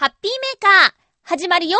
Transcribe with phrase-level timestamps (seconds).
[0.00, 0.92] ハッピーメーカー、
[1.24, 1.78] 始まるよ。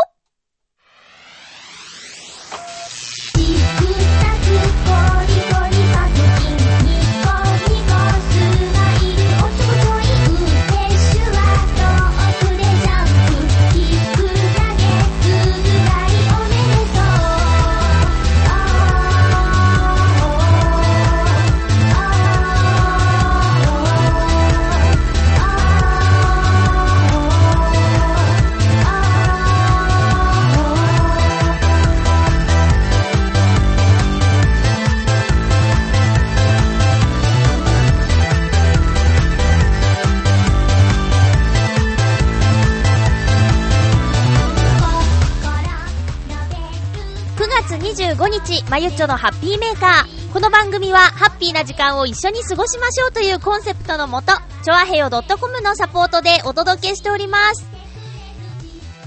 [47.91, 50.33] 25日、まゆっちょのハッピーメーカー。
[50.33, 57.67] この番組は、ハッピーな時間を一緒に過ごしましょうというコンセプトのもと、ちょあへよ .com のサポートでお届けしております。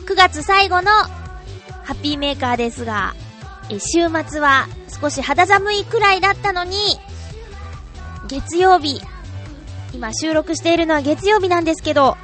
[0.05, 3.15] 9月最後の、ハッピーメーカーですが、
[3.69, 4.67] え週末は
[5.01, 6.75] 少し肌寒いくらいだったのに、
[8.27, 9.01] 月曜日、
[9.93, 12.17] 今収録しているのは月曜日なんですけど、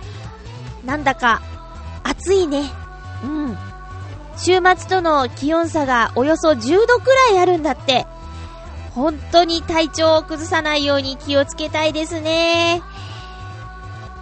[0.83, 1.41] なんだか、
[2.03, 2.69] 暑いね。
[3.23, 3.68] うん。
[4.39, 8.07] 週末との気温差がおよそ10度くらいあるんだって。
[8.95, 12.81] 本当に体調を崩さないように気をつけたいですね。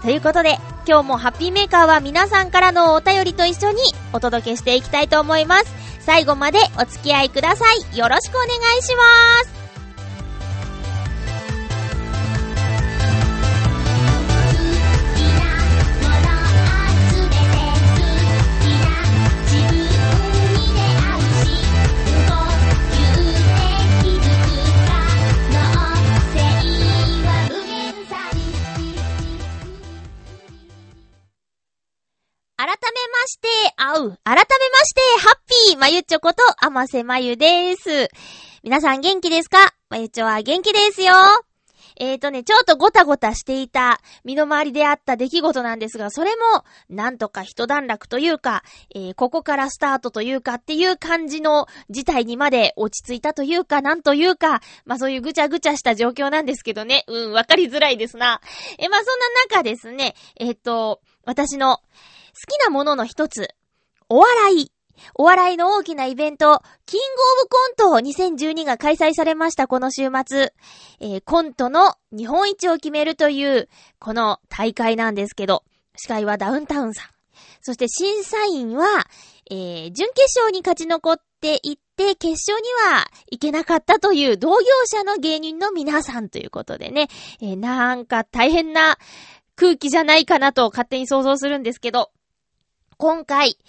[0.02, 3.82] ということで、今日もハッピーメーカーは皆さんからのお便りと一緒に
[4.14, 5.66] お届けしていきたいと思います。
[6.00, 7.98] 最後までお付き合いください。
[7.98, 8.48] よろしくお願
[8.80, 9.04] いしま
[9.46, 9.56] す。
[32.68, 32.80] 改め
[33.14, 34.20] まして、あう。
[34.26, 34.46] 改めま
[34.84, 35.38] して、ハッ
[35.70, 38.09] ピーまゆちょこと、あませまゆです。
[38.62, 39.74] 皆さん元気ですか？
[39.90, 41.14] まゆちょは元気ですよ。
[41.96, 57.06] えーとね、ちょっとごたごたしていた身の回りであった出来事なんですが、それも、なんとか一段落というか、えー、ここからスタートというかっていう感じの事態にまで落ち着いたというか、なんというか、まあそういうぐちゃぐちゃした状況なんですけどね。
[57.08, 58.41] うん、わかりづらいですな。
[58.78, 61.80] えー、まあそんな中ですね、えっ、ー、と、私の、
[62.38, 63.50] 好きなものの一つ、
[64.09, 64.72] お笑い。
[65.16, 67.06] お笑いの大きなイベント、キング
[67.75, 70.53] オブコント2012が開催されました、この週末。
[71.00, 75.64] えー、コントの日本一を決めるという、この大会なんですけど、
[75.96, 77.09] 司会はダウンタウンさん。
[77.62, 78.88] そして審査員は、
[79.50, 87.08] えー、準決勝に勝ち残っていって、決勝には行けなかったという同業者の芸人の皆さんということでね、
[87.42, 89.00] えー、なんか大変な
[89.56, 92.12] 空気じゃないかなと勝手に想像するんですけど、
[93.00, 93.59] 今回、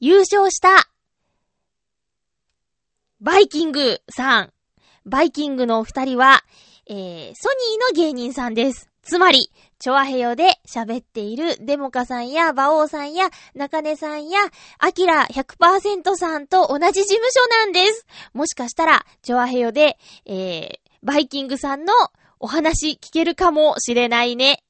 [0.00, 0.88] 優勝した、
[3.20, 4.52] バイキングさん。
[5.06, 6.42] バイキングのお二人は、
[6.88, 7.32] えー、ソニー
[7.94, 8.90] の芸人さんです。
[9.04, 14.40] つまり、チョアヘヨで喋っているデモカさんやバオさんや中根さんや
[14.80, 18.04] アキラ100%さんと同じ事務所なんです。
[18.32, 21.94] もしかしたら、チョアヘヨで、えー、バイキングさんの
[22.40, 24.64] お話聞けるかもしれないね。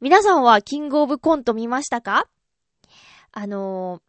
[0.00, 2.28] 皆さんはキングオブコント見ましたか？
[3.40, 4.00] あのー、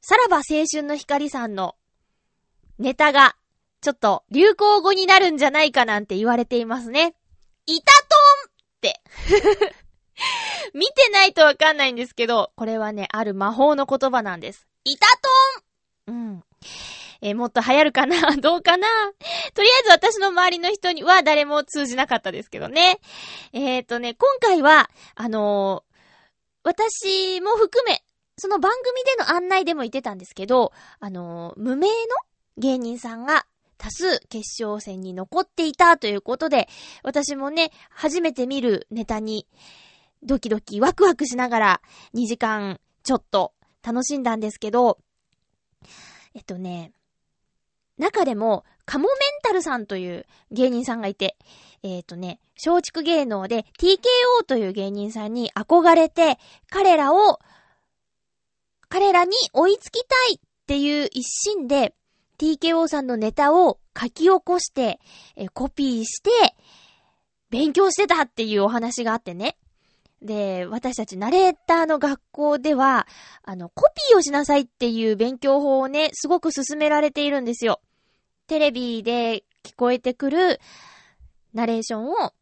[0.00, 1.74] さらば青春の光さんの
[2.78, 3.36] ネタが、
[3.82, 7.14] ちょっと流行語になるんじゃないかなんて言われていますね。
[7.66, 9.00] イタトンって
[10.72, 14.66] 見てないとわかんないんですけど、これはね、ある魔法の言葉なんです。
[14.84, 15.06] イタ
[16.06, 16.44] トンうん。
[17.20, 18.36] えー、もっと流行るかな？
[18.40, 18.88] どうかな？
[19.52, 23.00] とりあえず私の周りの人には誰も通じなかったですけどね。
[23.52, 25.96] えっ、ー、とね、今回は、あのー、
[26.64, 28.02] 私も含め、
[28.38, 31.92] その番組での案内でも言ってたんですけど、あのー、無名の
[32.58, 33.46] 芸人さんが
[33.78, 36.68] 多数決勝戦に残っていたということで、
[37.02, 39.46] 私もね、初めて見るネタに
[40.22, 41.80] ドキドキワクワクしながら
[42.14, 43.52] 2時間ちょっと
[43.82, 44.98] 楽しんだんですけど、
[46.34, 46.92] えっとね、
[47.98, 51.36] 中でも、カモメンタルさんという芸人さんがいて、
[51.82, 56.38] えっ、とね、松竹芸能で TKO という芸人さんに憧れて、
[56.70, 57.40] 彼らを
[58.88, 61.94] 彼らに追いつきたいっていう一心で、
[62.38, 65.00] TKO さんのネタを書き起こして、
[65.36, 66.30] えコピーして、
[67.50, 69.56] 勉強してたっていうお話があってね。
[70.22, 73.06] で、私たちナレーターの学校では、
[73.42, 77.80] あの、コピーをしなさいっていう勉強法をね、すごく進められているんですよ。
[78.46, 80.60] テレビで聞こえてくる
[81.52, 82.32] ナレーションを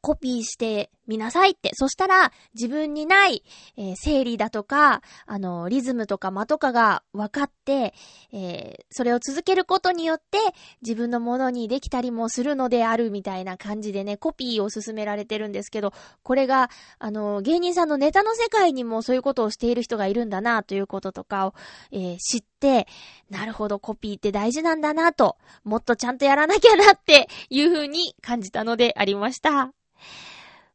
[0.00, 1.70] コピーして見なさいって。
[1.74, 3.44] そしたら、自分にない、
[3.76, 7.94] えー、整理だとか、あの、リズムとか間とかが分かって、
[8.32, 10.38] えー、それを続けることによって、
[10.82, 15.92] 自分のものにできたりもするのであるみたいな感じでね、コピーを進められてるんですけど、
[16.22, 21.54] これが、あの、芸人さんのネタの世界にもそういうことをしている人がいるんだな、ということとかを、
[21.92, 22.86] えー、知って、
[23.30, 29.72] なるほど、コピーって大事なんだな、と、もっとちゃんとやらなきゃなっていう風に感じたのでありました。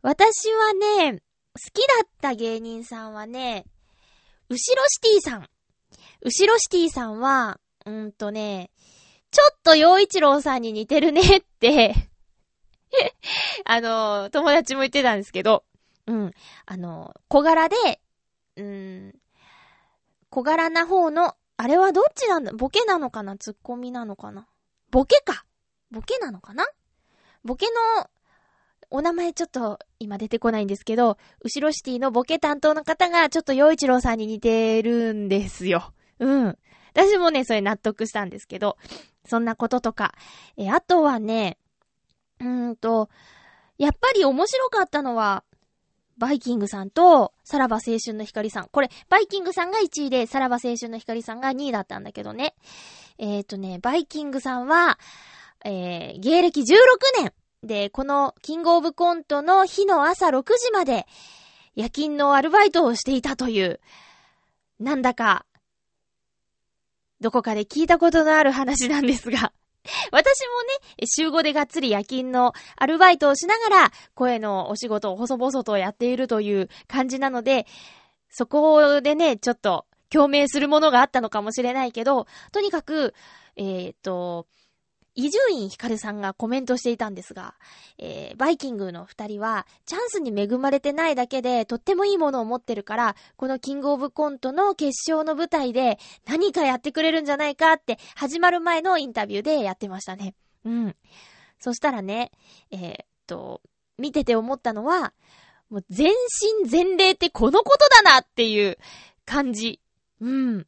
[0.01, 1.19] 私はね、好
[1.73, 3.65] きだった芸人さんはね、
[4.49, 5.49] 後ろシティさん。
[6.21, 8.71] 後ろシティさんは、うんとね、
[9.31, 11.93] ちょっと洋一郎さんに似てるねって
[13.65, 15.65] あの、友達も言ってたんですけど、
[16.07, 16.33] うん、
[16.65, 18.01] あの、小柄で、
[18.55, 19.15] うん、
[20.29, 22.53] 小柄な方の、あれはどっちなんだ？
[22.53, 23.37] ボケなのかな？
[23.37, 24.47] ツッコミなのかな？
[24.91, 25.45] ボケか。
[25.91, 26.65] ボケなのかな？
[27.43, 27.67] ボケ
[27.97, 28.09] の
[28.91, 35.93] お名前ちょっと今出てこないんですけど、うしろシティのボケ担当の方がちょっと洋一郎さんに似てるんですよ。
[36.19, 36.57] うん。
[36.93, 38.77] 私もね、それ納得したんですけど、
[39.25, 40.13] そんなこととか。
[40.57, 41.57] え、あとはね、
[42.39, 43.09] うーんと、
[43.77, 45.43] やっぱり面白かったのは、
[46.17, 48.67] バイキングさんと、さらば青春の光さん。
[48.69, 52.55] これ、バイキングさんが1位で、さらば青春の光さんが2位だったんだけどね。
[53.17, 54.99] えっ、ー、とね、バイキングさんは、
[55.63, 56.65] えー、芸歴16
[57.21, 57.33] 年。
[57.63, 61.05] で、このキングオブコントの日の朝6時まで
[61.75, 63.79] 夜勤のアルバイトをしていたという、
[64.79, 65.45] なんだか、
[67.19, 69.51] どこかで聞いたことのある話なんですが、
[70.11, 77.67] 私もね、週5でがっつり夜勤のアルバイトをしながら、声のお仕事を細々とやっているという感じなので、
[78.29, 83.13] そこでね、ちょっと共鳴するものがあったのかもしれないけど、とにかく、
[83.55, 84.47] えっ、ー、と、
[85.15, 87.55] 伊集院光さんがコメントしていたんですが、
[87.97, 100.35] えー、バイキングの二人は、チャンスに恵まれてないだけで、とってもいいものを持ってるから、このキングオブコントの決勝の舞台で、何かやってくれるんじゃないかって、始まる前のインタビューでやってましたね。
[100.63, 100.95] うん。
[101.59, 102.31] そしたらね、
[102.71, 103.61] えー、っと、
[103.97, 105.13] 見てて思ったのは、
[105.69, 106.13] もう全
[106.61, 108.77] 身全霊ってこのことだなっていう
[109.25, 109.79] 感じ。
[110.21, 110.67] うん。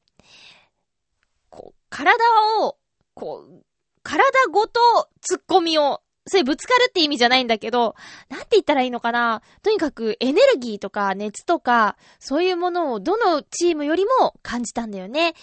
[1.50, 2.20] こう、体
[2.60, 2.78] を、
[3.14, 3.66] こう、
[4.04, 4.80] 体ごと
[5.22, 7.96] 突っ込みを、それぶつかるって意味じゃないんだけど、
[8.30, 9.42] なんて言ったらいいのかな？
[9.64, 15.34] とにかくエネルギーとか熱とか、そういうものをどのチームよりも感じたんだよね。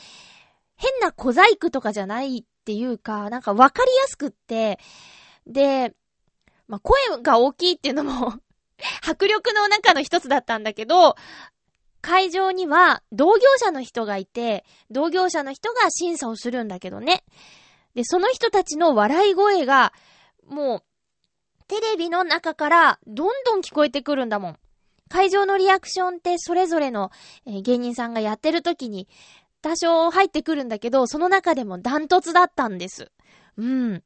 [0.77, 4.79] 変な小細工とかじゃないっていうか、なんかわかりやすくって、
[5.47, 5.95] で、
[6.69, 8.35] まあ、声が大きいっていうのも
[9.03, 11.17] 迫力の中の一つだったんだけど、
[12.01, 17.25] 会場には同業者の人がいて、同業者の人が審査をするんだけどね。
[17.99, 19.93] で、その人たちの笑い声が、
[20.47, 20.83] もう、
[21.67, 24.59] テレビの中からどんどん聞こえてくるんだもん。
[25.09, 27.11] 会場のリアクションってそれぞれの、
[27.45, 29.09] え芸人さんがやってる時に
[29.63, 33.11] 多少入ってくるんだけど、その中でもダントツだったんです。
[33.57, 34.05] うん。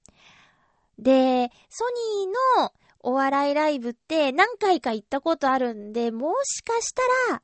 [0.99, 1.85] で、ソ
[2.25, 7.03] ニーのお笑いライブって何回か行ったことあるんで、もしかした
[7.35, 7.43] ら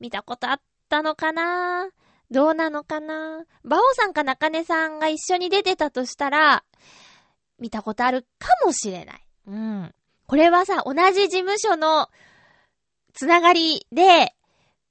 [0.00, 1.88] 見たことあったのかな
[2.34, 3.44] どうなのかな？
[3.64, 6.64] バオさんか中根さんが一緒に出てたとしたら、
[7.60, 9.26] 見たことあるかもしれない。
[9.46, 9.94] うん。
[10.26, 12.08] これはさ、同じ事務所の
[13.12, 14.34] つながりで、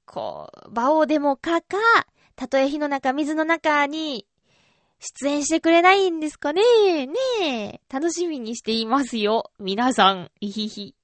[0.06, 1.77] こう、バオデモカか、
[2.38, 4.25] たとえ火の中、水の中に
[5.00, 6.62] 出演してくれないんですかね？
[7.08, 7.82] ねえ。
[7.94, 9.51] 楽しみにしていますよ。
[9.60, 10.32] 皆さん。
[10.39, 10.96] いひひ。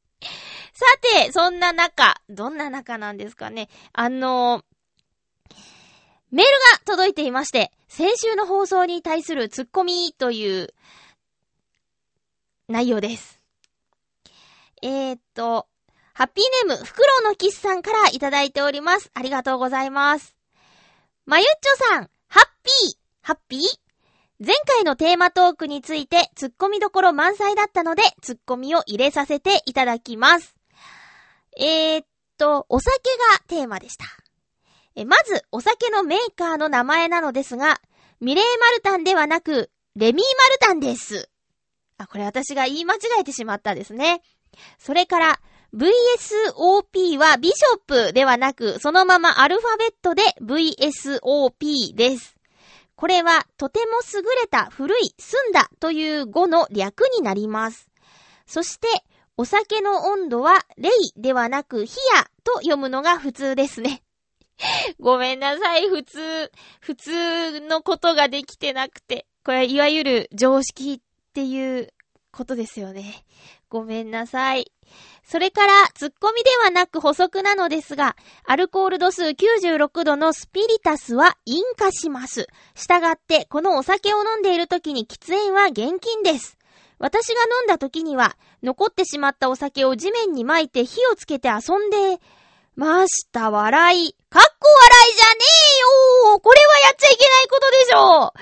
[0.72, 0.86] さ
[1.26, 3.68] て、そんな中、どんな中なんですかね？
[3.92, 4.64] あの、
[6.32, 10.74] メールが届いていまして、先週の放送に対するツッコミという
[12.68, 13.40] 内容です。
[14.82, 15.68] えー、っと、
[16.14, 19.10] ハッピーネーム、フクロウのキスさんからいただいております。
[19.14, 20.36] ありがとうございます。
[21.26, 23.62] まゆっちょさん、ハッピー、ハッピー？
[24.46, 30.56] 前回のテーマトークについてツッコミどころ満載だったので、ツッコミを入れさせていただきます。
[31.58, 32.06] えー、っ
[32.38, 32.98] と、お酒
[33.34, 34.06] がテーマでした。
[35.00, 37.80] え、まず、お酒のメーカーの名前なのですが、
[38.20, 41.30] ミレーマルタンではなく、レミーマルタンです。
[41.98, 44.22] あ、これ私が言い間違えてしまったですね。
[44.78, 45.40] それから、
[45.74, 52.36] VSOP はビショップではなく、そのままアルファベットで VSOP です。
[52.98, 57.90] これは、とても優れた古い澄んだという語の略になります。
[58.46, 58.88] そして、
[59.38, 64.04] お酒の温度は、レイではなく、ヒヤと読むのが普通ですね。
[65.00, 69.26] ごめんなさい、普通、普通のことができてなくて。
[69.44, 71.94] これいわゆる常識っていう
[72.32, 73.26] ことですよね。
[73.70, 74.72] ごめんなさい。
[75.24, 82.48] それから、突っ込みではなく補足なのですが、アルコール度数96度のスピリタスは引火します。
[82.76, 86.58] したがって、このお酒を飲んでいる時に喫煙は厳禁です。
[86.98, 92.20] 私が飲んだ時には、残ってしまったお酒を地面に巻いて火をつけて遊んで
[92.76, 93.52] ました。
[93.52, 94.19] 笑い。
[94.30, 95.32] かっこ笑いじゃね
[96.28, 98.34] えよこれはやっちゃいけないことでしょ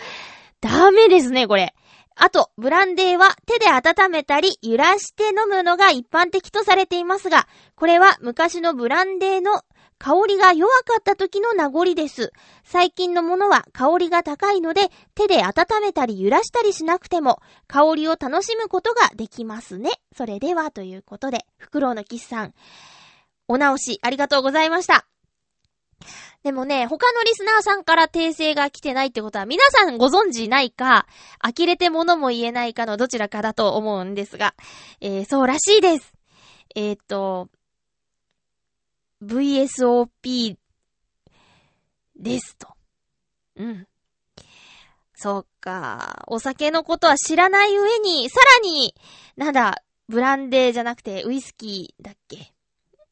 [0.60, 1.74] ダメですね、これ。
[2.16, 9.62] あと、ブランデーは手で温めたり揺らして飲むのが一般的とされていますが、これは昔のブランデーの
[10.00, 12.32] 香りが弱かった時の名残です。
[12.64, 19.92] 最近のものは香りが高いので、手で温めたり揺らしたりしなくても、香りを楽しむことができますね。
[20.16, 22.54] それでは、ということで、フクロウのキスさん、
[23.48, 25.06] お直しありがとうございました。
[26.44, 31.08] でもね、他のリスナーさんから訂正が来てないってことは、皆さんご存知ないか、
[31.42, 34.56] 呆れて物も言えないかのどちらかだと思うんですが、
[35.02, 36.14] えー、そうらしいです。
[36.76, 37.50] えっ、と、
[39.24, 40.58] VSOP
[42.16, 42.68] ですと。
[43.56, 43.88] うん。
[45.16, 46.24] そうか。
[46.28, 48.94] お酒のことは知らない上に、さらに、
[49.36, 52.54] なんだ、ブランデーじゃなくてウイスキーだっけ？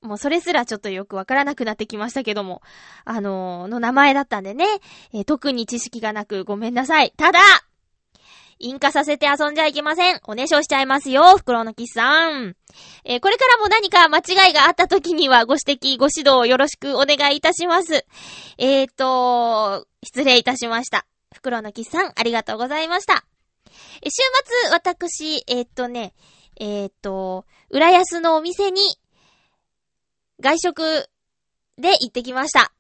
[0.06, 2.62] もうそれすらちょっとよくわからなくなってきましたけども、
[3.04, 4.66] あのー、の名前だったんでね、
[5.14, 7.14] えー、特に知識がなくごめんなさい。
[7.18, 7.40] ただ、
[8.58, 10.22] 引火させて遊んじゃいけません。
[10.28, 12.56] おねしょしちゃいますよ、袋のキスさん。
[13.04, 18.06] えー、これからも何か間違いがあった時にはご指摘、ご指導よろしくお願いいたします。
[18.58, 21.06] えーと、失礼いたしました。
[21.34, 23.26] 袋のキスさん、ありがとうございました。
[24.02, 24.22] え週
[24.64, 26.14] 末、私、えー、っとね、
[26.58, 28.82] えー、っと、浦安のお店に
[30.42, 31.10] 外食
[31.78, 32.72] で行ってきました。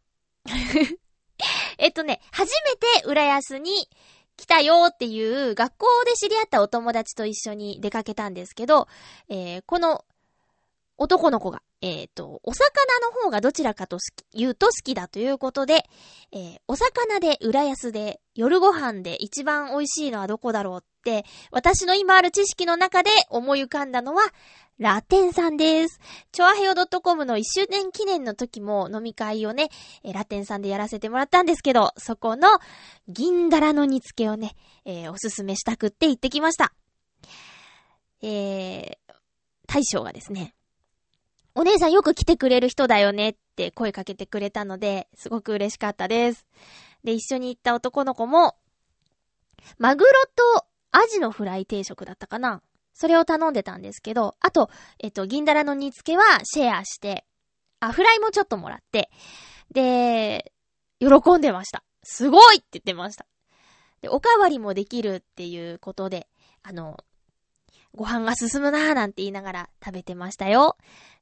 [1.77, 3.89] えっとね、初めて浦安に
[4.37, 8.87] 来たよっていう学校で知り合ったお友達と一緒に出かけたんですけど、
[9.29, 10.05] えー、この
[10.97, 13.97] 男の子が、えっ、ー、と、お魚の方がどちらかと
[14.33, 15.83] 言うと好きだということで、
[16.31, 24.23] えー、お魚で浦安で夜ご飯で一番美味しいのはどこだろうって、私の今ある知識の中で思い浮かんだのは、
[24.77, 26.01] ラテンさんです。
[26.33, 29.69] チョアヘオ .com の1周年記念の時も飲み会をね、
[30.03, 32.49] ラテンさんでやらせてもらったんですけど、そこの
[33.07, 34.53] 銀だらの煮付けをね、
[34.83, 36.73] えー、おすすめしたくって行ってきました。
[38.21, 39.13] えー、
[39.65, 40.53] 大将がですね、
[41.53, 46.45] お姉さんよく来てくれる人だよねって声かけてくれたので、すごく嬉しかったです。
[47.05, 48.57] で、一緒に行った男の子も、
[49.77, 50.11] マグロ
[50.59, 52.61] とアジのフライ定食だったかな
[52.95, 57.25] それを頼んでたんですけど、あと、えっと、銀だらの煮付けはシェアして、
[57.81, 59.11] あ、フライもちょっともらって、
[59.71, 60.53] で、
[60.99, 61.83] 喜んでました。
[62.03, 63.25] すごいって言ってました。
[64.01, 66.27] で、おかわりもできるっていうことで、
[66.63, 66.97] あの、
[67.93, 70.77] ご飯が進むなーなんて言いながら食べてましたよ。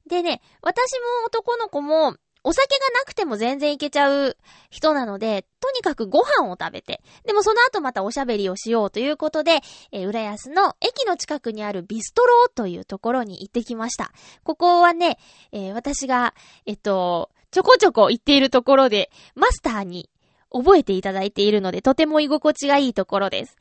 [0.08, 4.36] でね、私も男の子も、お酒がなくても全然いけちゃう
[4.70, 14.12] 人なので、とにかくご飯を食べて、でもその後またおしゃべりをしようということで、えー、浦安の駅の近くにあるビストロというところに行ってきました。
[14.44, 15.18] ここはね、
[15.52, 16.34] えー、私が、
[16.66, 20.10] えっと、ちょこちょこ行っているところで、マスターに
[20.52, 23.56] 覚えていただいているので、とても居心地がいいところです。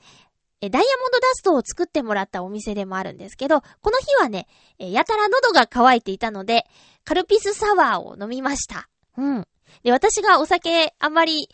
[0.61, 4.47] え、ダイヤモンドダストを作ってもらったお店でもあるんですけど、この日はね、
[4.79, 6.65] え、やたら喉が渇いていたので、
[7.05, 8.89] カルピスサワーを飲みました。
[9.17, 9.47] うん。
[9.81, 11.49] で、私がお酒あんまり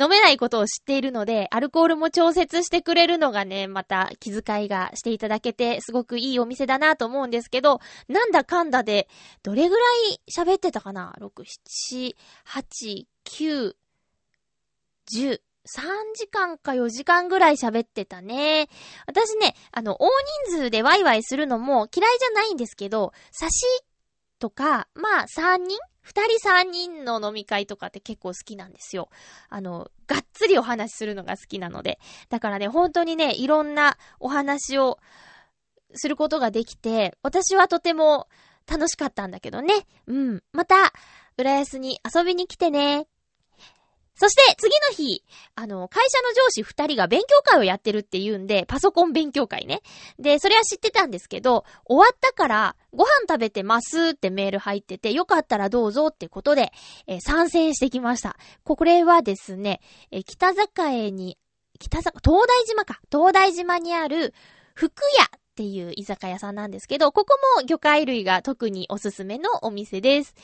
[0.00, 9.08] 飲めないことを知っているので、アルコールも調節してくれるのがね、また気遣いがしていただけて、すごくいいお店だなと思うんですけど、なんだかんだで、
[9.42, 11.30] どれぐらい喋ってたかな ?6、
[11.90, 12.14] 7、
[12.46, 13.74] 8、9、
[15.12, 15.82] 10、3
[16.14, 18.68] 時間か4時間ぐらい喋ってたね。
[19.06, 20.08] 私ね、あの、大
[20.48, 23.64] 人数でワイワイするのも嫌いじゃないんですけど、差し
[24.44, 25.78] とか、まあ3人？
[26.02, 29.08] 二人三人の飲み会とかって結構好きなんですよ。
[29.48, 31.98] あの、がっつりお話しするのが好きなので。
[32.28, 34.98] だからね、本当にね、いろんなお話を
[35.94, 38.28] することができて、私はとても
[38.70, 39.86] 楽しかったんだけどね。
[40.06, 40.42] うん。
[40.52, 40.92] また、
[41.38, 43.06] 浦安に遊びに来てね。
[44.16, 45.24] そして次の日、
[45.56, 49.82] あの、会社の上司二人が勉強会をやってるって言うんで、パソコン勉強会ね。
[50.18, 56.72] で、それは知ってたんですけど、終わったからご飯食べてますってメール入ってて、よかったらどうぞってことで、
[57.06, 58.36] えー、参戦してきました。
[58.62, 59.80] これはですね、
[60.12, 61.38] えー、北境に、
[61.80, 63.00] 北坂、東大島か。
[63.10, 64.32] 東大島にある、
[64.74, 70.34] 福屋っていう居酒屋さんなんですけど、ここも魚介類が特におすすめのお店です。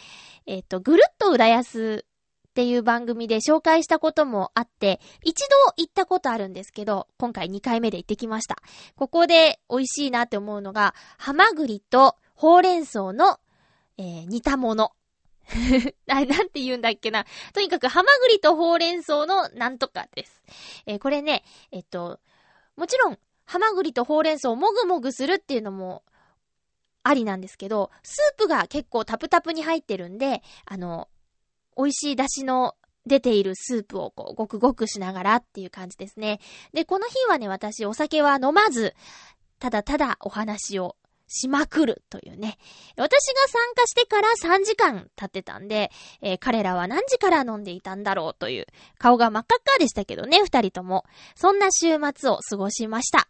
[0.47, 2.05] えっ、ー、と、ぐるっと浦安
[2.51, 8.57] っていう番組で紹介したこともあって、一度行ったことあるんですけど、今回2回目で行ってきました。
[8.97, 13.39] ここで美味しいなって思うのが、ハマグリとほうれん草の
[14.01, 14.93] えー、煮たもの。
[16.09, 17.27] あなんて言うんだっけな。
[17.53, 20.43] とにかく、ハマグリとほうれん草のなんとかです。
[20.87, 22.19] えー、これね、えっと、
[22.77, 26.03] もちろん、ハマグリとほうれん草をもぐもぐするっていうのも、
[27.03, 31.09] ありなんですけど、スープが結構タプタプに入ってるんで、あの、
[31.81, 32.75] 美味しい出汁の
[33.07, 36.41] 出ているスープをこう、ごくごくしながらっていう感じですね。
[36.75, 38.95] で、この日はね、私お酒は飲まず、
[39.59, 40.97] ただただお話を
[41.27, 42.59] しまくるというね。
[42.97, 48.67] 私が参加してから3時間経ってたんで、えー、彼らは何時から飲んでいたんだろうという、
[48.99, 51.05] 顔が真っ赤っかでしたけどね、二人とも。
[51.37, 53.29] そんな週末を過ごしました。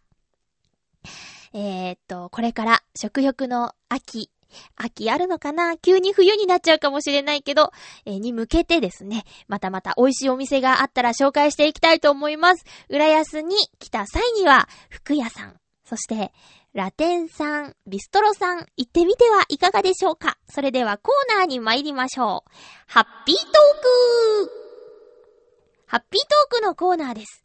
[1.53, 4.31] えー、っと、これから食欲の秋、
[4.75, 5.77] 秋あるのかな？
[5.77, 7.71] 急に冬になっちゃうかもしれないけど、
[8.05, 12.65] えー、に向けてですね、またまた美味しいお店があったら紹介していきたいと思います。
[12.89, 15.55] 浦安に来た際には、服屋さん、
[15.85, 16.31] そして、
[16.73, 20.37] ラテンさん、ビストロさん、行ってみてはいかがでしょうか？
[20.49, 22.51] それではコーナーに参りましょう。
[22.87, 23.45] ハッピートー
[24.45, 24.51] ク
[25.85, 27.43] ハッピートークのコーナーです。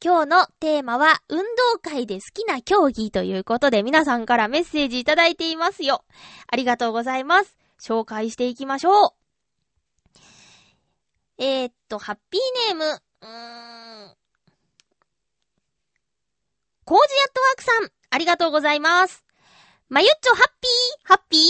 [0.00, 1.44] 今日のテーマは、運動
[1.82, 6.04] 会で好きな競技ということで皆さんからメッセージいただいていますよ。
[6.46, 7.56] ありがとうございます。
[7.80, 9.10] 紹介していきましょう。
[11.38, 14.14] えー、っと、ハッピーネーム、うーん。
[16.84, 19.24] コージアットワークさん、ありがとうございます。
[19.88, 21.42] まゆっちょ、ハッピーハッピー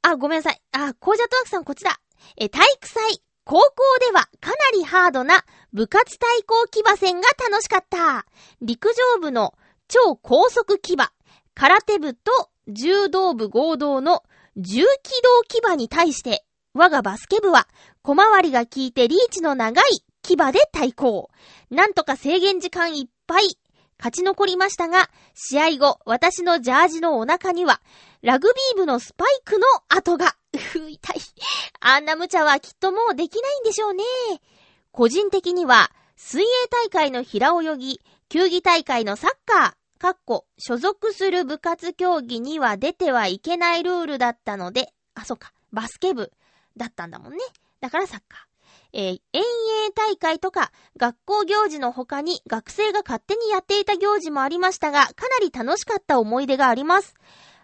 [0.00, 0.62] あ、ごめんなさい。
[0.72, 2.00] あ、コージャットワークさんこっちだ。
[2.38, 3.22] え、体育祭。
[3.44, 8.26] 高校ではかなりハードな部活対抗騎馬戦が楽しかった。
[8.60, 9.54] 陸上部の
[9.88, 11.12] 超高速騎馬、
[11.54, 14.22] 空手部と柔道部合同の
[14.56, 16.44] 重機動騎馬に対して、
[16.74, 17.68] 我がバスケ部は
[18.02, 19.84] 小回りが効いてリーチの長い
[20.22, 21.30] 騎馬で対抗。
[21.70, 23.58] なんとか制限時間いっぱい
[24.02, 27.80] 勝ち残りましたが、試合後、私のジャージのお腹には、
[28.20, 30.34] ラグビー部のスパイクの跡が。
[30.54, 31.16] うふ、痛い。
[31.78, 34.02] あんな無茶はきっともうできないんでしょうね。
[34.90, 46.32] 個人的には、水泳大会の平泳ぎ、球技大会のサッカー、かっこ、所属する部活競技には出てはいけないルールだったので、あ、そっか、バスケ部
[46.76, 47.38] だったんだもんね。
[47.80, 48.51] だからサッカー。
[48.92, 57.14] えー、遠泳大会とか学校行事の他に学生が勝手にやっていた行事もありましたが、かなり楽しかった思い出があります。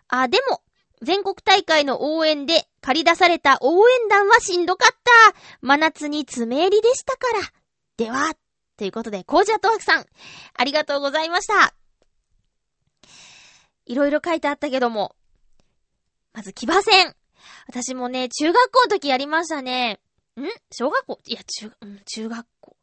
[0.08, 0.62] あ、でも、
[1.02, 4.96] 全国大会の応援で借り出された応援団はしんどかっ
[5.32, 5.38] た。
[5.60, 7.52] 真夏に爪入りでしたから。
[7.96, 8.34] では、
[8.76, 10.06] ということで、コージアトワクさん、
[10.54, 11.74] ありがとうございました。
[13.86, 15.14] いろいろ書いてあったけども、
[16.32, 17.14] まず騎馬戦。
[17.66, 20.00] 私もね、中学校の時やりましたね。
[20.40, 20.48] ん？
[20.70, 21.20] 小学校？
[21.26, 22.76] いや、中、うん、中学校。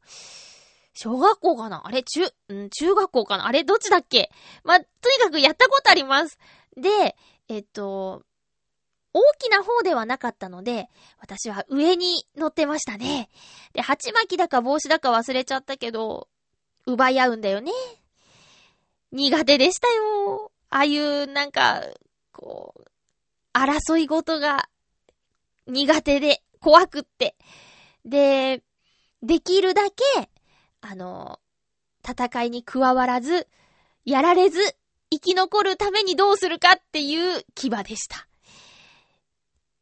[0.94, 1.86] 小学校かな？
[1.86, 2.04] あれ？
[2.04, 3.48] 中、うん、中学校かな？
[3.48, 3.64] あれ？
[3.64, 4.32] どっちだっけ？
[4.64, 6.40] まあとにかくやったことあります。
[6.78, 7.16] で、
[7.50, 8.24] えっと、
[9.14, 10.90] 大きな方ではなかったので、
[11.20, 13.30] 私は上に乗ってましたね。
[13.74, 16.28] で、鉢巻きだか帽子だか忘れちゃったけど、
[16.86, 17.72] 奪い合うんだよね。
[19.12, 20.52] 苦手でしたよ。
[20.70, 21.82] ああいう、なんか、
[22.34, 22.88] こう、
[23.54, 24.68] 争い事が
[25.68, 26.42] 苦手で。
[26.66, 27.36] 怖くって。
[28.06, 28.64] で、
[29.22, 30.32] できるだけ、
[30.82, 31.40] あの、
[32.04, 33.48] 戦いに加わらず、
[34.04, 34.60] やられず、
[35.12, 38.28] 生き残るためにどうするかっていう牙でした。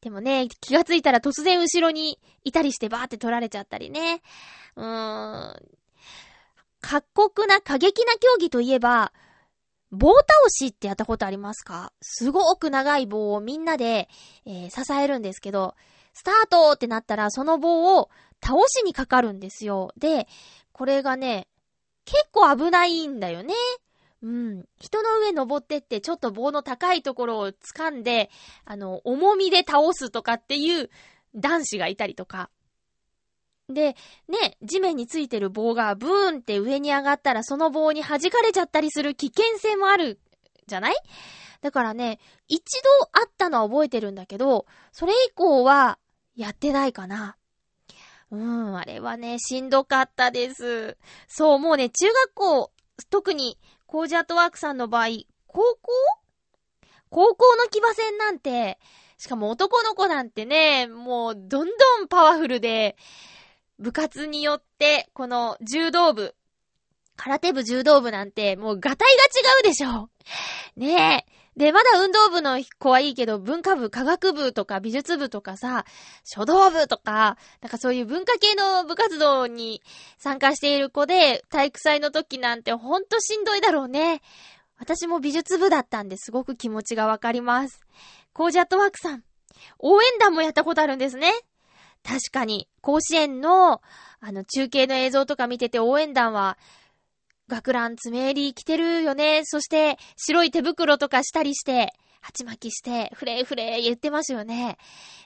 [0.01, 4.21] でもね、気がついたら突然後ろにいたりしてバーって取られちゃったりね。
[4.75, 5.55] うーん。
[6.81, 9.13] 過酷な過激な競技といえば、
[9.89, 11.93] 棒倒しってやったことありますか？
[12.01, 14.09] すごく長い棒をみんなで、
[14.45, 15.75] えー、支えるんですけど、
[16.13, 18.09] スタートってなったら、その棒を
[18.43, 19.93] 倒しにかかるんですよ。
[19.97, 20.27] で、
[20.71, 21.47] これがね、
[22.05, 23.53] 結構危ないんだよね。
[24.21, 24.65] うん。
[24.79, 28.29] 人の上登ってってちょっと棒の高いところを掴んで、
[28.65, 30.89] あの、重みで倒すとかっていう
[31.35, 32.49] 男子がいたりとか。
[33.69, 33.95] で、
[34.27, 40.19] ね、地面についてる棒がブーンって上に上がったらその棒に弾かれちゃったりする危険性もある
[40.67, 40.95] じゃない？
[41.61, 45.97] だからね、一度あったのは覚えてるんだけど、それ以降は
[46.35, 47.37] やってないかな。
[48.31, 50.97] うん、あれはね、しんどかったです。
[51.27, 52.71] そう、もうね、中学校、
[53.09, 55.07] 特に、コージアットワークさんの場合、
[55.45, 55.91] 高校？
[57.11, 58.79] 高校の騎馬戦なんて、
[59.19, 62.97] しかも男の子なんてね、もうどんどんパワフルで、
[63.77, 66.35] 部活によって、この柔道部、
[67.15, 70.09] 空手部柔道部なんて、もうガタイが違うでしょ。
[70.75, 71.42] ねえ。
[71.55, 75.85] で、まだ運動部の子はいいけど、文化部、科学部とか美術部とかさ、
[76.23, 79.81] 書道部とか、なんかそういう文化系の部活動に
[80.17, 84.21] 参加している子で、体育祭の時なんてほんとしんどいだろうね。
[84.77, 87.81] 私も美術部だったんですごく気持ちがわかります。
[88.33, 89.23] コージアットワークさん。
[89.79, 91.31] 応援団もやったことあるんですね。
[92.03, 93.81] 確かに、甲子園の、
[94.19, 96.57] あの、中継の映像とか見てて応援団は、
[97.47, 99.41] 学ラン爪襟着てるよね。
[99.43, 104.77] そして、白い手袋とかしたりして、鉢巻きして、フレーフレー言ってますよね。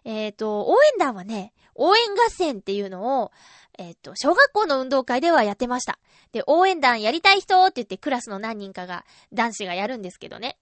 [0.03, 3.31] えっ、ー、と、応援団はね、応援合戦っていうのを、
[3.77, 5.99] えっ、ー、と、小学校の運動会ではやってました。
[6.31, 10.57] で、応援団やりたい人って言ってクラスの何人かが、男子がやるんですけどね。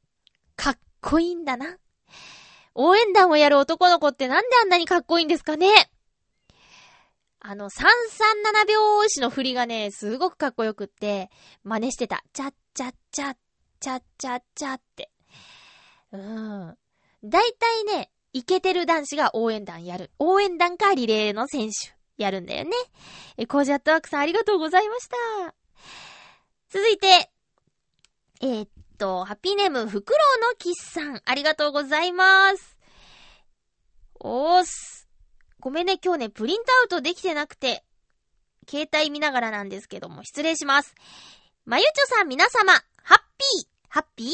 [0.58, 1.78] かっこいいんだな。
[2.74, 5.90] 応援団をやる男の子ってなんであんなにかっこいいんですかね
[7.48, 11.30] あの、337拍子の振りがね、すごくかっこよくって、
[11.64, 12.24] 真似してた。
[12.34, 13.36] チャッチャッチャッ、
[13.80, 15.12] チャッチャッチャって。
[16.12, 16.76] うん。
[17.24, 20.10] だいたいね、イケてる男子が応援団やる。
[20.18, 22.72] 応援団かリレーの選手、やるんだよね。
[23.38, 25.16] え、コージャットワークさんありがとうございました。
[26.70, 27.30] 続いて、
[28.42, 32.76] えー、っと、ハッピーネーム、フクロウのキスさん、ありがとうございます。
[34.20, 35.05] おーす。
[35.66, 37.84] ごめんね、今日ね、プリントアウトできてなくて、
[38.70, 40.94] 携帯見ながらなんですけども、失礼します。
[41.66, 44.28] まゆちょさん皆様、ハッピー、ハッピー？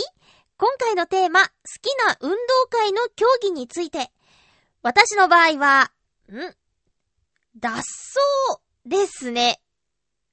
[0.57, 1.49] 今回のテーマ、好
[1.81, 2.37] きな運動
[2.69, 4.11] 会の競技について。
[4.81, 5.93] 私の場合は、
[6.29, 6.35] ん？
[7.57, 7.85] 脱走
[8.85, 9.61] ですね。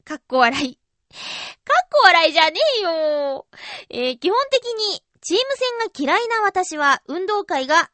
[0.04, 0.74] かっこ笑い。
[0.74, 3.46] かっこ笑いじゃねえよ。
[3.88, 7.88] えー、基本的に、チーム戦が嫌いな私は運動会が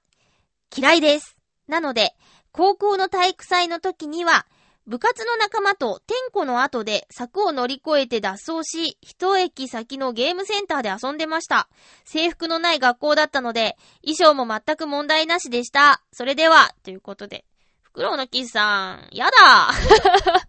[0.75, 1.37] 嫌いです。
[1.69, 2.15] なので、
[2.55, 4.47] 高校の体育祭の時には、
[4.87, 11.69] 部活の仲間と天候の後で柵を乗り越えて脱走し、一駅先のゲームセンターで遊んでました。
[12.05, 16.01] 制服のない学校だったので、衣装も全く問題なしでした。
[16.13, 17.45] それでは、ということで。
[17.83, 19.71] フクロウのキスさん、やだ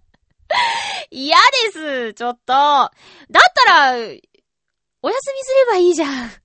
[1.10, 2.54] 嫌です、ちょっと。
[2.54, 2.92] だっ
[3.66, 4.22] たら、お休み
[5.02, 6.45] すればいいじゃん。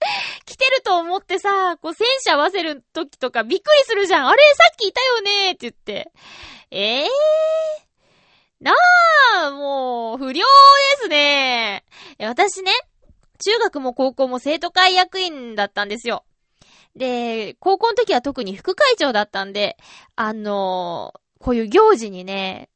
[0.46, 4.28] 来てると思ってさ、こう、戦車合わせる時とかびっくりするじゃん。
[4.28, 6.10] あれ、さっきいたよねって言って。
[6.70, 8.72] ええー、な
[9.46, 10.42] あ、もう、不良で
[11.02, 11.84] すね。
[12.18, 12.72] 私ね、
[13.38, 16.24] 中学も高校も生徒会役員だったんですよ。
[16.96, 19.76] で、高校の時は特に副会長だったんで、
[20.16, 22.68] あのー、こういう行事にね、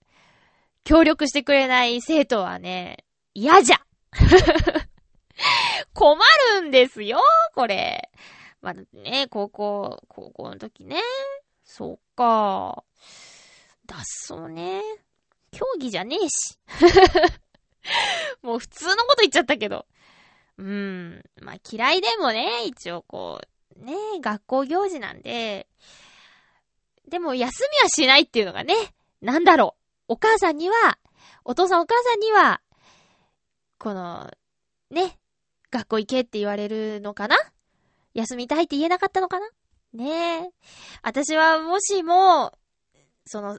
[0.85, 3.81] 協力してくれない生徒はね、嫌じゃ
[5.95, 6.19] 困
[6.61, 7.21] るんですよ、
[7.55, 8.11] これ。
[8.63, 11.03] まあね、高校、高校の時ね。
[11.65, 12.83] そっか。
[13.87, 13.97] 脱
[14.35, 14.83] 走ね。
[15.51, 16.59] 競技じゃねえし。
[18.43, 19.87] もう普通のこと言っちゃったけど。
[20.59, 21.23] うん。
[21.41, 23.41] まあ嫌いでもね、一応こ
[23.77, 25.67] う、ね、学校行事なんで。
[27.09, 28.75] でも休みはしないっていうのがね、
[29.21, 29.77] なんだろ
[30.09, 30.15] う。
[30.15, 30.99] お母さんには、
[31.45, 32.61] お父さんお母さんには、
[33.79, 34.31] この、
[34.91, 35.19] ね、
[35.75, 37.37] 学校行けって言われるのかな？
[38.15, 39.49] 休みたいって言えなかったのかな？
[39.93, 40.51] ねえ。
[41.03, 42.53] 私はもしも、
[43.27, 43.59] その、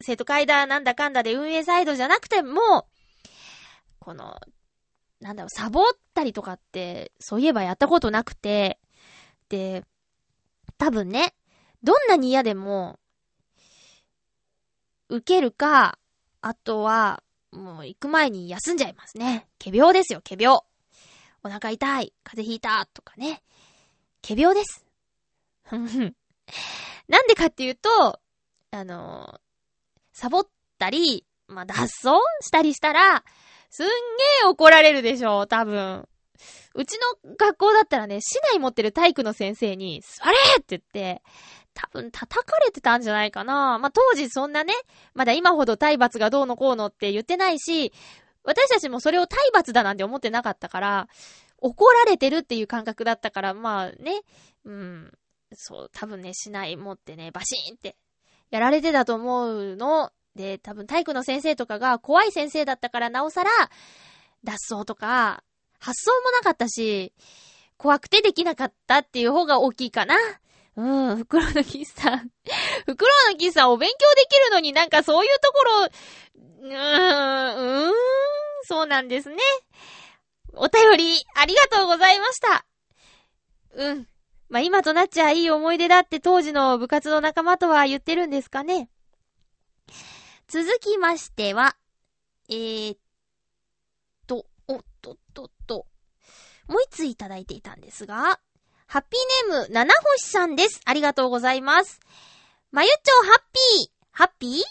[0.00, 2.88] 生徒会だなんだかんだで運営サイドじゃなくても、
[4.00, 4.40] この、
[5.20, 8.80] なんだろう、サボったりとかって、そういえばやったことなくて、
[9.48, 9.84] で、
[10.78, 11.34] 多分ね、
[11.84, 12.98] どんなに嫌でも、
[15.08, 15.96] 受けるか、
[16.40, 17.22] あとは、
[17.52, 19.46] もう行く前に休んじゃいますね。
[19.62, 20.62] 仮病ですよ、仮病。
[21.44, 23.42] お腹痛い、風邪ひいた、とかね。
[24.26, 24.84] 仮病です。
[27.08, 28.20] なんでかっていうと、
[28.70, 29.40] あの、
[30.12, 33.24] サボったり、まあ、脱走したりしたら、
[33.70, 36.08] すんげー怒られるでしょう、多分。
[36.74, 41.22] うちの学校だったらね、市内持ってる体育の先生に、座れって言って、
[41.74, 43.78] 多分叩かれてたんじゃないかな。
[43.78, 44.74] まあ、当時そんなね、
[45.14, 47.92] まだ今ほど体罰がどうのこうのって言ってないし、
[48.44, 51.08] 私たちもそれを体罰だなんて思ってなかったから、
[51.58, 54.22] 怒られてるっていう感覚だったから、まあね、
[54.64, 55.12] うん、
[55.54, 57.96] そう、多分ね、市内持ってね、バシーンって
[58.50, 60.10] やられてたと思うの。
[60.34, 63.50] で、多分体育の先生とかが怖い先生だったからなおさら、
[64.44, 65.42] 脱走とか、
[65.78, 67.12] 発想もなかったし、
[67.76, 70.16] 怖くてできなかったっていう方が大きいかな。
[70.76, 72.30] うん、袋のキスさん。
[72.86, 77.92] 袋のキスさんお勉強できるのになんかそういうところ、うーん、うーん、
[78.64, 79.36] そうなんですね。
[80.54, 82.64] お便り、ありがとうございました。
[83.74, 84.08] うん。
[84.48, 88.90] まあ、今となっちゃいい思い出だって当時の部活の仲間とは言ってるんですかね。
[90.46, 91.76] 続きましては、
[92.50, 92.98] えー、っ
[94.26, 95.86] と、おっとっとっと、
[96.68, 98.40] もう一ついただいていたんですが、
[98.92, 100.82] ハッピーネーム、七星さんです。
[100.84, 101.98] ありがとうございます。
[102.72, 104.62] まゆっちょハッピー、ハッピー？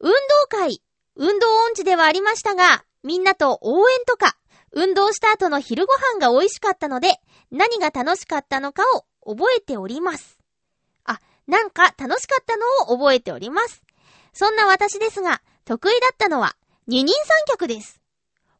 [0.00, 0.16] 運動
[0.50, 0.82] 会、
[1.16, 4.36] 運動音痴ではありましたが、みんなと応援とか、
[4.72, 8.82] 運動した後の昼ご飯が美味しかったので、何が楽しかったのか
[9.24, 10.38] を覚えております。
[11.06, 13.82] あ、なんか楽しかったのを覚えております。
[14.34, 16.54] そんな私ですが、得意だったのは
[16.86, 17.98] 二人三脚です。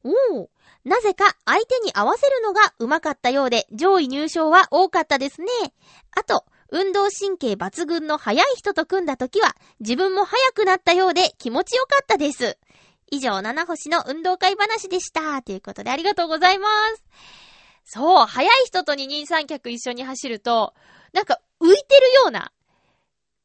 [0.03, 0.51] おお、
[0.85, 5.49] なぜか相手に合わせるのが上手かったようで、上位入賞は多かったですね。
[6.11, 12.59] あと、運動神経抜群の速い人と組んだ時は、自分も速くなったようで気持ちよかったです。
[13.11, 15.43] 以上、七星の運動会話でした。
[15.43, 16.67] ということでありがとうございま
[16.97, 17.05] す。
[17.85, 20.73] そう、速い人と二人三脚一緒に走ると、
[21.13, 22.53] なんか浮いてるような、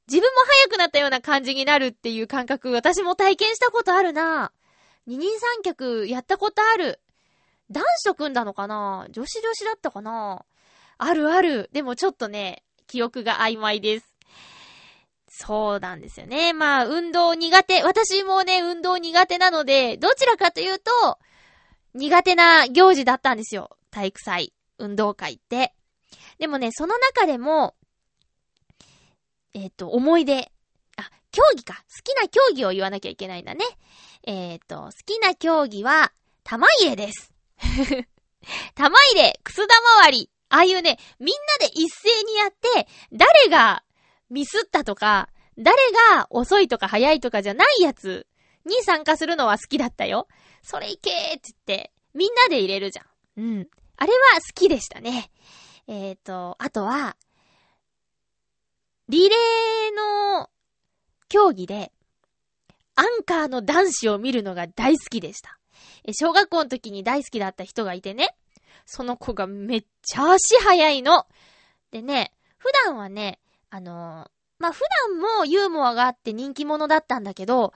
[0.08, 4.54] 自分も速くなったような感じになるっていう感覚、私も体験したことあるな。
[5.06, 7.02] 二人三脚やったことある。
[7.70, 9.08] 男子と組んだのかな？
[9.10, 10.46] 女子女子だったかな？
[10.98, 11.70] あるある。
[11.74, 14.14] でもちょっとね、記憶が曖昧です。
[15.30, 16.54] そうなんですよね。
[16.54, 17.84] まあ、運動苦手。
[17.84, 21.20] 私もね、運動苦手なので、どちらかというと、
[21.94, 23.78] 苦手な行事だったんですよ。
[23.92, 25.76] 体育祭、運動会って。
[26.40, 27.76] でもね、その中でも、
[29.54, 30.52] えっ、ー、と、思い出。
[30.96, 31.74] あ、競技か。
[31.74, 33.66] 好きな競技を言わなきゃいけないんだね。
[34.24, 37.37] えっ、ー、と、好きな競技は、玉入れです。
[38.76, 40.30] 玉入れ、くす玉割り。
[40.50, 43.84] ああいうね、みんなで一斉にやって、誰が
[44.30, 45.76] ミスったとか、誰
[46.16, 48.28] が遅いとか早いとかじゃないやつ
[48.66, 50.28] に参加するのは好きだったよ。
[50.62, 53.06] それいけーって言って、みんなで入れるじゃん。
[53.38, 53.68] うん。
[53.98, 55.32] あれは好きでしたね。
[55.88, 57.18] えっ、ー、と、あとは、
[59.10, 60.50] リレーの
[61.30, 61.92] 競技で、
[62.96, 65.58] アンカーの男子を見るのが大好きでした。
[66.08, 68.36] え小学校の時に大好きだった人がいてね、
[68.86, 71.28] その子がめっちゃ足速いの。
[71.92, 73.40] でね、普段はね、
[73.70, 77.74] あのー、まあ、普段もユーモアがあって人気者だったんだけど、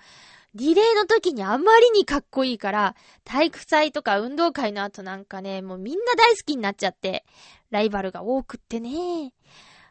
[0.55, 7.25] リレーの時にあまりにかっこいいから、体育祭とか運動会の後なんかね、もうみんな大好きになっちゃって、
[7.69, 9.33] ライバルが多くってね。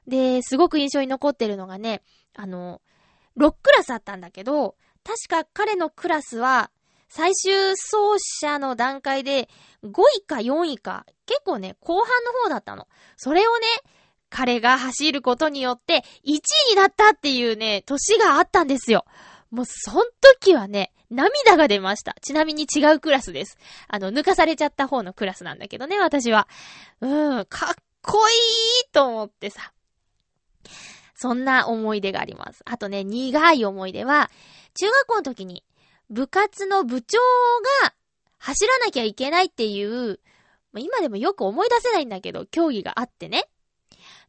[0.07, 2.03] で、すごく印象に残ってるのがね、
[2.35, 2.81] あの、
[3.39, 6.71] 6クラスあったんだけど、確か彼のクラスは、
[7.11, 9.49] 最終走者の段階で
[9.83, 12.87] 5位か4位か、結構ね、後半の方だったの。
[13.17, 13.67] それをね、
[14.31, 16.35] 彼が走ることによって1位
[16.71, 19.05] になったっていうね、年があったんですよ。
[19.51, 20.05] もうそん
[20.39, 22.15] 時はね、涙が出ました。
[22.23, 23.59] ちなみに違うクラスです。
[23.89, 26.47] あの、抜かされちゃった方のクラスなんだけどね、私は。
[27.01, 28.33] うん、かっこい
[28.87, 29.73] いと思ってさ。
[31.17, 32.63] そんな思い出があります。
[32.65, 34.31] あとね、苦い思い出は、
[34.75, 35.65] 中学校の時に
[36.11, 37.19] 部活の部長
[37.85, 37.95] が
[38.39, 40.21] 走らなきゃいけないっていう、
[40.77, 43.49] 今でもよく思い出せないんだけど、競技があってね。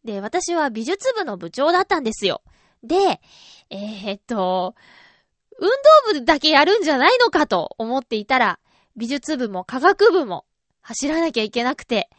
[0.04, 2.42] で、私は美術部の部長だったんですよ。
[2.84, 3.22] で、
[3.70, 4.76] えー、っと、
[5.60, 5.70] 運
[6.14, 8.60] 動部だけやるんじゃないのかと思っていたら、
[8.96, 10.46] 美術部も科学部も
[10.82, 12.10] 走らなきゃいけなくて、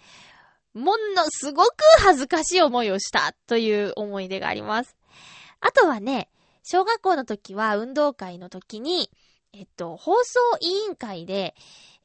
[0.75, 4.97] ものすごく恥ずかしい思いをしたという思い出があります。
[5.61, 6.31] あとはね、
[6.63, 9.11] 小学校の時は運動会の時に、
[9.55, 11.55] えっと、放送委員会で、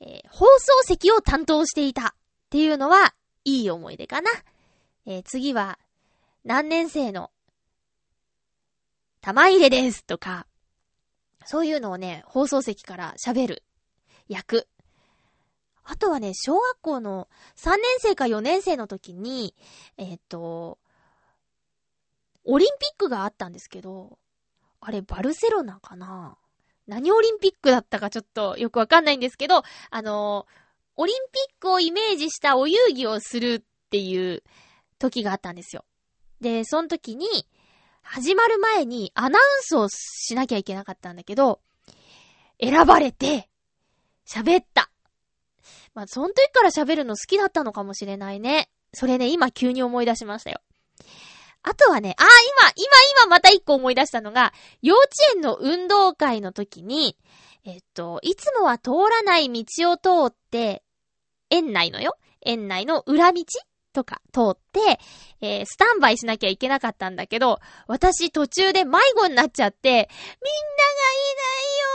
[0.01, 2.13] えー、放送席を担当していたっ
[2.49, 3.13] ていうのは、
[3.45, 4.29] いい思い出かな。
[5.05, 5.79] えー、次は、
[6.43, 7.31] 何年生の、
[9.21, 10.45] 玉入れですとか、
[11.45, 13.63] そういうのをね、放送席から喋る
[14.27, 14.67] 役。
[15.85, 19.55] あとはね、小学校の3年生か4年生の時に、
[19.97, 20.77] えっ、と、
[22.43, 24.19] オリンピックがあったんですけど、
[24.81, 26.37] あれ、バルセロナかな
[26.87, 30.47] 何オリンピックだったかちょっとよくわかんないんですけど、あの
[30.95, 34.43] オリンピックをイメージしたお遊戯をするっていう
[34.97, 35.85] 時があったんですよ。
[36.41, 37.27] で、その時に、
[38.01, 41.59] 始まる前にアナウンスをしなきゃいけなかったんだけど、
[42.59, 43.49] 選ばれて、
[44.27, 44.89] 喋った。
[45.93, 48.69] まあ、その時から喋るの好きだったのかもしれないね。
[48.93, 50.61] それね、今急に思い出しましたよ。
[51.67, 52.85] あとはね、あ、今、今、
[53.23, 57.17] 今また一個思い出したのが、幼稚園の運動会の時に、
[57.65, 60.81] えっと、いつもは通らない道を通って、
[61.49, 63.43] 園内のよ園内の裏道
[63.91, 64.99] とか通って、
[65.41, 71.86] えー、スタンバイしなきゃいけなかったんだけど、私途中で迷子になっちゃって、みんながいないよ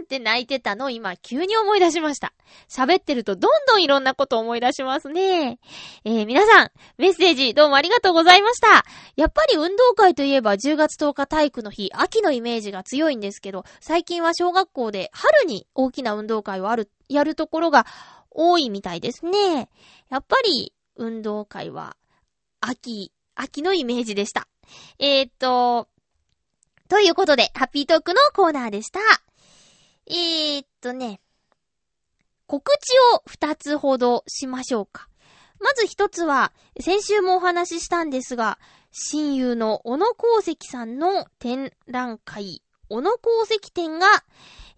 [0.00, 0.90] ーんって泣いてたの？
[0.90, 2.32] 今急に思い出しました。
[2.68, 5.58] 喋ってるとどんどんいろんなこと思い出しますね。
[6.04, 8.84] えー、皆さん、メッセージどうもありがとうございました。
[9.16, 17.86] やっぱり運動会といえば10月10日体育の日、秋のイメージが強いんですけど、最近は小学校で春に大きな運動会をある、やるところが
[18.30, 19.68] 多いみたいですね。
[20.08, 21.96] やっぱり運動会は、
[22.60, 24.46] 秋、秋のイメージでした。
[24.98, 25.88] えー、っと、
[26.88, 29.00] ということで、ハッピートークのコーナーでした。
[30.10, 31.20] えー、っとね、
[32.46, 35.08] 告知を二つほどしましょうか。
[35.60, 38.58] まず一つは、先週もお話ししたんですが、
[38.90, 44.08] 親友の小野功石さんの展覧会、小野功石展が、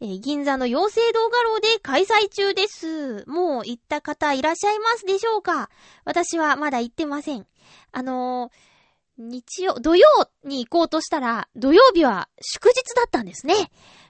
[0.00, 3.24] えー、銀座の妖精動画廊で開催中です。
[3.26, 5.70] もう行った方いらっしゃいますでしょうか
[6.04, 7.46] 私はまだ行ってません。
[7.90, 8.72] あのー、
[9.18, 10.04] 日曜、土曜
[10.44, 13.54] に行こうとしたら、土曜日は祝日だったんですね。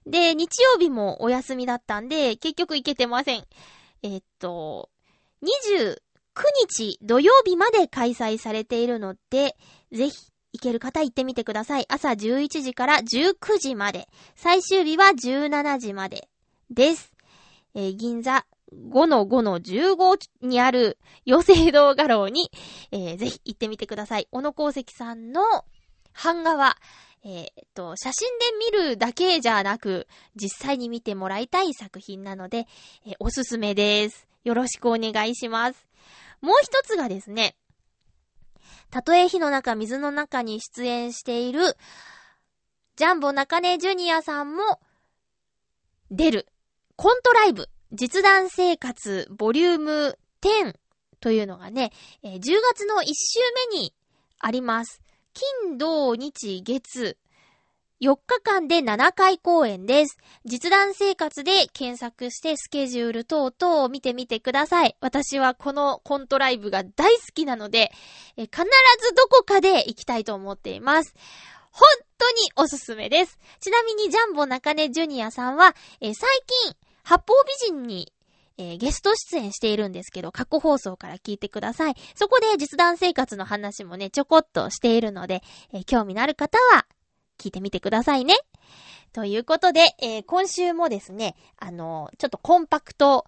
[0.07, 3.45] で、日曜日もお休みだったんで、結局行けてません。
[4.03, 4.91] え、っと、
[5.43, 5.97] 29
[6.69, 9.57] 日土曜日まで開催されているので、
[9.93, 11.87] ぜひ行ける方行ってみてください。
[11.89, 14.09] 朝11時から19時まで。
[14.35, 16.29] 最終日は17時まで
[16.71, 17.13] です。
[17.75, 18.45] えー、銀座
[18.91, 22.51] 5-5-15にある妖精堂画廊に、
[22.91, 24.29] えー、ぜひ行ってみてください。
[24.31, 25.43] 小野功石さんの
[26.23, 26.77] 版画は、
[27.25, 28.47] えー、っと、写真で
[28.79, 32.67] 見るだけじゃなく、実際に見てもらいたい作品なので、
[33.07, 34.27] えー、おすすめです。
[34.45, 35.87] よろしくお願いします。
[36.41, 37.55] もう一つがですね、
[38.91, 41.77] たとえ火の中、水の中に出演している、
[42.97, 44.81] ジャンボ中根ジュニアさんも、
[46.11, 46.47] 出る、
[46.97, 50.75] コントライブ、実弾生活、ボリューム10
[51.21, 53.39] というのがね、えー、10月の1週
[53.71, 53.95] 目に
[54.41, 55.02] あります。
[55.35, 57.17] 金、土、日、月、
[58.01, 60.19] 4日間で7回公演です。
[60.45, 64.97] 実弾生活で検索してスケジュール等々を見てみてください。
[65.01, 67.93] 私はこのコントライブが大好きなので、
[68.37, 71.15] 必ずどこかで行きたいと思っています。
[71.71, 73.39] 本当におすすめです。
[73.61, 78.13] ちなみにジャンボ中根ジュニアさんは、最近、八方美人に
[78.63, 81.95] えー、ゲスト出演しているんですけど、過去放送から聞いてください。
[82.15, 86.87] そこで実弾生活の話もね、ちょこっとしているので、えー、興味のある方は、
[87.39, 88.37] 聞いてみてくださいね。
[89.13, 93.27] ということで、えー、今週もですね、あの、ちょっとコンパクト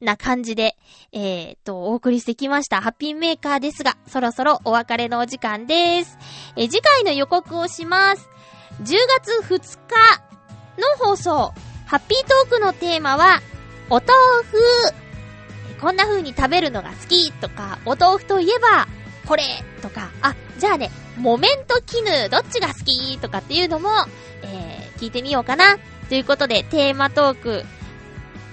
[0.00, 0.76] な感じで、
[1.12, 2.82] えー、と、お送りしてきました。
[2.82, 6.18] ハッピーメーカーですが、そろそろお別れのお時間です。
[6.56, 8.28] え、次回の予告をします。
[8.82, 11.52] 10月2日の放送、
[11.86, 13.40] ハッピートークのテーマは、
[13.94, 14.08] お豆
[14.50, 18.88] 腐こんな風に食べるのが好きとか、お豆腐といえば、
[19.24, 19.44] これ
[19.82, 23.90] とか、あ、じゃあね、モメント絹、どっちが好きとかっていうのも、
[24.42, 25.76] えー、聞いてみようかな。
[26.08, 27.64] ということで、テーマトーク、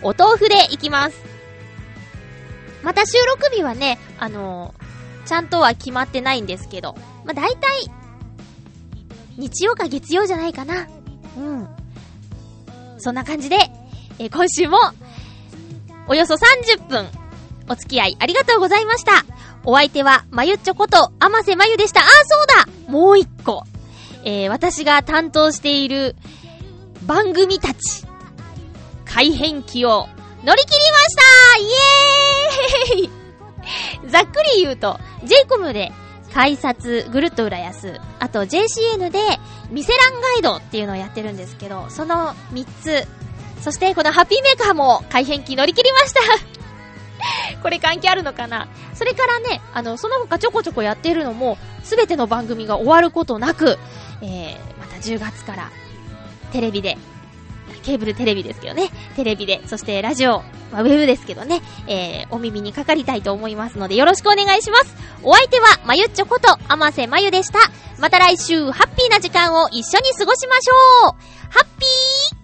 [0.03, 1.17] お豆腐でいきます。
[2.83, 6.93] また収録日はね、あのー、ちゃんとは決まってないんですけど、
[7.25, 7.89] まあ、大体、
[9.37, 10.87] 日曜か月曜じゃないかな。
[11.35, 11.67] うん。
[12.99, 13.55] そんな感じで、
[14.19, 14.77] えー、今週も、
[16.07, 17.07] およそ30分、
[17.69, 19.25] お付き合いありがとうございました。
[19.63, 22.01] お相手は、まゆっちょこと、あませまゆでした。
[22.01, 23.63] あ、そうだもう一個。
[24.23, 26.15] えー、私が担当している
[27.05, 28.05] 番組たち、
[29.05, 30.07] 改変期を
[30.43, 31.57] 乗り切りました
[32.97, 35.91] イエーイ ざっくり言うと、j コムで
[36.33, 39.19] 改札ぐるっと浦安、あと JCN で
[39.69, 43.07] ミセランガイドっていうのをやってるんですけど、その3つ、
[43.61, 46.21] そしてこのハッピーメーカーも改変期乗り切りました。
[47.61, 48.67] これ関係あるのかな？
[48.95, 53.77] それからね、あの、その他ちょこちょこやっているのも、すべての番組が終わることなく、
[54.21, 55.69] えー、また10月から、
[56.51, 56.97] テレビで、
[57.83, 64.95] ケーブルテレビですけどね、テレビで、そしてラジオ、まあ、ウェブですけどね、えー、お耳にかかりたいと思いますので、よろしくお願いします。
[65.23, 67.59] お相手は、まゆっちょこと、あませまゆでした。
[67.99, 71.11] また来週、ハッピーな時間を一緒に過ごしましょう。
[71.49, 72.40] ハッピー!